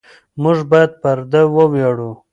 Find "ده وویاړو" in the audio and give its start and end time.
1.31-2.11